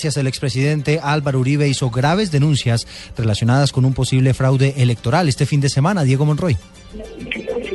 El 0.00 0.28
expresidente 0.28 1.00
Álvaro 1.02 1.40
Uribe 1.40 1.66
hizo 1.66 1.90
graves 1.90 2.30
denuncias 2.30 2.86
relacionadas 3.16 3.72
con 3.72 3.84
un 3.84 3.94
posible 3.94 4.32
fraude 4.32 4.74
electoral 4.76 5.28
este 5.28 5.44
fin 5.44 5.60
de 5.60 5.68
semana. 5.68 6.04
Diego 6.04 6.24
Monroy. 6.24 6.56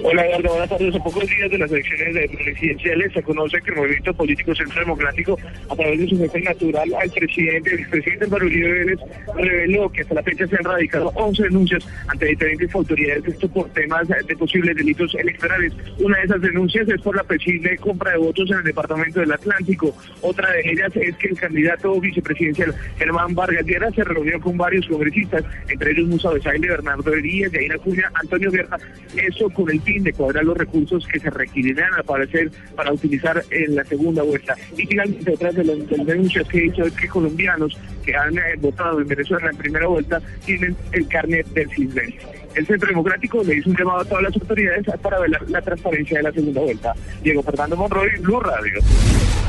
Hola 0.05 0.25
Eduardo, 0.27 0.49
buenas 0.49 0.69
tardes. 0.69 0.95
A 0.95 0.99
pocos 0.99 1.25
días 1.29 1.49
de 1.49 1.57
las 1.57 1.71
elecciones 1.71 2.29
presidenciales 2.31 3.13
se 3.13 3.23
conoce 3.23 3.61
que 3.61 3.71
el 3.71 3.77
movimiento 3.77 4.13
político 4.13 4.53
Centro 4.53 4.81
Democrático, 4.81 5.39
a 5.69 5.75
través 5.77 5.97
de 5.97 6.09
su 6.09 6.17
jefe 6.17 6.41
natural 6.41 6.93
al 6.93 7.09
presidente, 7.09 7.73
el 7.73 7.79
expresidente 7.79 8.25
Álvaro 8.25 8.45
Uribe 8.45 8.71
Vélez, 8.73 8.99
reveló 9.37 9.89
que 9.89 10.01
hasta 10.01 10.15
la 10.15 10.23
fecha 10.23 10.45
se 10.45 10.57
han 10.57 10.65
radicado 10.65 11.09
11 11.15 11.43
denuncias 11.43 11.87
ante 12.07 12.25
diferentes 12.25 12.75
autoridades, 12.75 13.23
esto 13.25 13.47
por 13.47 13.69
temas 13.69 14.05
de 14.09 14.35
posibles 14.35 14.75
delitos 14.75 15.15
electorales. 15.15 15.71
Una 15.99 16.17
de 16.17 16.25
esas 16.25 16.41
denuncias 16.41 16.89
es 16.89 17.01
por 17.01 17.15
la 17.15 17.23
posible 17.23 17.77
compra 17.77 18.11
de 18.11 18.17
votos 18.17 18.51
en 18.51 18.57
el 18.57 18.63
departamento 18.65 19.21
del 19.21 19.31
Atlántico. 19.31 19.95
Otra 20.19 20.51
de 20.51 20.69
ellas 20.69 20.91
es 20.95 21.15
que 21.15 21.29
el 21.29 21.39
candidato 21.39 21.97
vicepresidencial 22.01 22.75
Germán 22.97 23.33
Vargas 23.35 23.65
Llera 23.65 23.89
se 23.91 24.03
reunió 24.03 24.37
con 24.41 24.57
varios 24.57 24.85
congresistas, 24.85 25.45
entre 25.69 25.91
ellos 25.91 26.09
Musa 26.09 26.29
Besaile, 26.29 26.67
Bernardo 26.67 27.13
Herías, 27.13 27.53
Yaina 27.53 27.77
Cuña, 27.77 28.11
Antonio 28.15 28.51
Guerra, 28.51 28.77
eso 29.15 29.49
con 29.51 29.69
el 29.71 29.79
de 29.99 30.13
cuadrar 30.13 30.43
los 30.43 30.57
recursos 30.57 31.07
que 31.07 31.19
se 31.19 31.29
requerirán 31.29 31.93
al 31.93 32.03
parecer 32.03 32.51
para 32.75 32.91
utilizar 32.91 33.43
en 33.51 33.75
la 33.75 33.83
segunda 33.83 34.23
vuelta. 34.23 34.55
Y 34.77 34.85
finalmente, 34.85 35.31
detrás 35.31 35.55
de 35.55 35.63
las, 35.63 36.05
denuncias 36.05 36.47
que 36.47 36.65
he 36.65 36.67
es 36.67 36.93
que 36.93 37.07
colombianos 37.07 37.77
que 38.03 38.15
han 38.15 38.37
eh, 38.37 38.55
votado 38.59 38.99
en 39.01 39.07
Venezuela 39.07 39.49
en 39.49 39.57
primera 39.57 39.87
vuelta 39.87 40.21
tienen 40.45 40.75
el 40.91 41.07
carnet 41.07 41.47
del 41.47 41.69
CISBEN. 41.69 42.13
El 42.55 42.67
Centro 42.67 42.87
Democrático 42.87 43.43
le 43.43 43.55
hizo 43.55 43.69
un 43.69 43.75
llamado 43.75 44.01
a 44.01 44.05
todas 44.05 44.23
las 44.25 44.35
autoridades 44.35 44.85
para 45.01 45.19
ver 45.19 45.31
la, 45.49 45.61
transparencia 45.61 46.17
de 46.17 46.23
la 46.23 46.31
segunda 46.31 46.61
vuelta. 46.61 46.93
Diego 47.23 47.41
Fernando 47.41 47.75
Monroy, 47.75 48.09
Blue 48.19 48.39
Radio. 48.39 48.79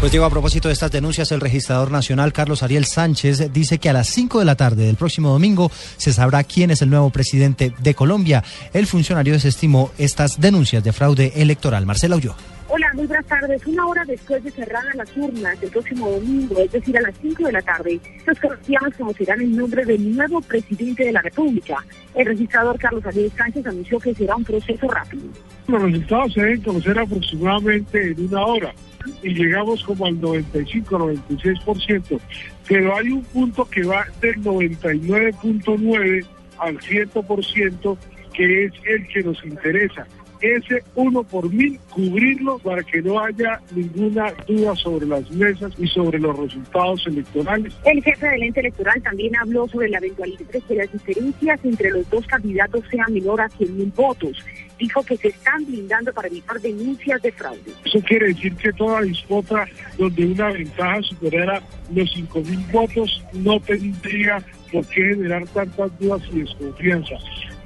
Pues 0.01 0.11
Diego, 0.11 0.25
a 0.25 0.31
propósito 0.31 0.69
de 0.69 0.75
estas 0.75 0.91
denuncias, 0.91 1.31
el 1.33 1.41
registrador 1.41 1.91
nacional 1.91 2.33
Carlos 2.33 2.63
Ariel 2.63 2.87
Sánchez 2.87 3.53
dice 3.53 3.79
que 3.79 3.91
a 3.91 3.93
las 3.93 4.09
5 4.09 4.39
de 4.39 4.45
la 4.45 4.55
tarde 4.55 4.87
del 4.87 4.97
próximo 4.97 5.31
domingo 5.31 5.71
se 5.97 6.13
sabrá 6.13 6.45
quién 6.45 6.71
es 6.71 6.83
el 6.83 6.91
nuevo 6.91 7.11
presidente 7.11 7.73
de 7.79 7.95
Colombia. 7.95 8.43
El 8.73 8.87
funcionario 8.87 9.35
desestimó 9.35 9.93
estas 9.99 10.41
denuncias 10.41 10.83
de 10.83 10.93
fraude 10.93 11.33
electoral. 11.37 11.87
Marcela 11.87 12.17
Ulloa. 12.17 12.37
Hola, 12.67 12.91
muy 12.95 13.07
buenas 13.07 13.27
tardes. 13.27 13.67
Una 13.67 13.87
hora 13.87 14.05
después 14.07 14.43
de 14.43 14.51
cerrar 14.51 14.83
las 14.95 15.15
urnas 15.17 15.63
el 15.63 15.69
próximo 15.71 16.11
domingo, 16.11 16.59
es 16.59 16.73
decir, 16.73 16.97
a 16.97 17.03
las 17.03 17.15
5 17.21 17.45
de 17.45 17.53
la 17.53 17.61
tarde, 17.61 18.01
los 18.27 18.41
colombianos 18.41 18.95
conocerán 18.97 19.43
el 19.43 19.55
nombre 19.55 19.85
del 19.85 20.17
nuevo 20.17 20.41
presidente 20.41 21.05
de 21.05 21.13
la 21.13 21.21
República. 21.21 21.85
El 22.15 22.25
registrador 22.27 22.79
Carlos 22.79 23.05
Ariel 23.05 23.31
Sánchez 23.37 23.67
anunció 23.67 23.99
que 24.01 24.15
será 24.15 24.37
un 24.37 24.45
proceso 24.45 24.89
rápido. 24.89 25.25
Los 25.69 25.83
resultados 25.83 26.33
se 26.33 26.41
deben 26.41 26.63
conocer 26.63 26.99
aproximadamente 26.99 28.13
en 28.13 28.27
una 28.29 28.47
hora 28.47 28.75
y 29.23 29.35
llegamos 29.35 29.85
como 29.85 30.07
al 30.07 30.19
95-96%, 30.21 32.19
pero 32.67 32.97
hay 32.97 33.11
un 33.11 33.23
punto 33.25 33.67
que 33.67 33.85
va 33.85 34.07
del 34.23 34.43
99.9 34.43 36.27
al 36.59 36.79
100% 36.79 37.99
que 38.33 38.65
es 38.65 38.73
el 38.87 39.07
que 39.09 39.23
nos 39.23 39.45
interesa 39.45 40.07
ese 40.45 40.83
uno 40.95 41.23
por 41.23 41.51
mil, 41.53 41.79
cubrirlo 41.91 42.59
para 42.59 42.83
que 42.83 43.01
no 43.03 43.19
haya 43.19 43.61
ninguna 43.75 44.33
duda 44.47 44.75
sobre 44.77 45.07
las 45.07 45.31
mesas 45.31 45.73
y 45.79 45.87
sobre 45.87 46.19
los 46.19 46.39
resultados 46.39 47.07
electorales. 47.07 47.73
El 47.85 48.03
jefe 48.03 48.27
del 48.29 48.43
ente 48.43 48.61
electoral 48.61 49.03
también 49.03 49.35
habló 49.37 49.67
sobre 49.69 49.89
la 49.89 49.99
eventualidad 49.99 50.47
de 50.53 50.61
que 50.61 50.75
las 50.75 50.93
diferencias 50.93 51.61
entre 51.65 51.91
los 51.91 52.09
dos 52.11 52.27
candidatos 52.27 52.85
sean 52.91 53.13
menor 53.13 53.41
a 53.41 53.49
100 53.49 53.77
mil 53.77 53.93
votos. 53.97 54.45
Dijo 54.79 55.03
que 55.05 55.17
se 55.17 55.29
están 55.29 55.65
blindando 55.65 56.13
para 56.13 56.29
evitar 56.29 56.61
denuncias 56.61 57.23
de 57.23 57.33
fraude. 57.33 57.73
Eso 57.85 58.01
quiere 58.01 58.29
decir 58.29 58.55
que 58.57 58.73
toda 58.73 59.03
disputa 59.03 59.67
donde 59.99 60.27
una 60.27 60.51
ventaja 60.51 61.03
superara 61.03 61.63
los 61.93 62.13
5 62.13 62.41
mil 62.41 62.59
votos 62.73 63.23
no 63.33 63.61
tendría 63.61 64.45
por 64.73 64.87
qué 64.89 65.03
generar 65.03 65.47
tantas 65.49 65.99
dudas 65.99 66.23
y 66.33 66.41
desconfianza 66.41 67.15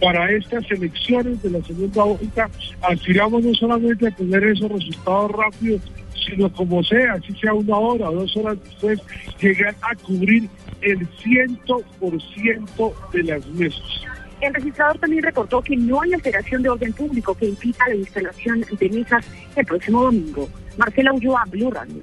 para 0.01 0.31
estas 0.31 0.71
elecciones 0.71 1.43
de 1.43 1.51
la 1.51 1.63
segunda 1.65 2.05
vuelta 2.05 2.49
aspiramos 2.83 3.43
no 3.43 3.55
solamente 3.55 4.07
a 4.07 4.11
tener 4.11 4.45
esos 4.45 4.71
resultados 4.71 5.33
rápidos, 5.33 5.83
sino 6.27 6.53
como 6.53 6.83
sea, 6.85 7.19
si 7.27 7.35
sea 7.35 7.53
una 7.53 7.77
hora 7.77 8.11
o 8.11 8.15
dos 8.15 8.37
horas 8.37 8.59
después, 8.63 9.01
llegar 9.41 9.75
a 9.83 9.95
cubrir 9.97 10.49
el 10.83 11.07
ciento 11.23 11.83
por 11.99 12.21
ciento 12.35 12.95
de 13.13 13.23
las 13.25 13.47
mesas. 13.49 14.03
El 14.41 14.55
registrador 14.55 14.99
también 14.99 15.23
reportó 15.25 15.61
que 15.63 15.77
no 15.77 16.01
hay 16.01 16.15
alteración 16.15 16.63
de 16.63 16.69
orden 16.69 16.93
público 16.93 17.35
que 17.35 17.47
impida 17.47 17.89
la 17.89 17.97
instalación 17.97 18.65
de 18.71 18.89
mesas 18.91 19.27
el 19.57 19.67
próximo 19.67 20.05
domingo. 20.05 20.49
Marcela 20.77 21.13
Ulloa, 21.13 21.45
Blue 21.51 21.71
Radio. 21.71 22.03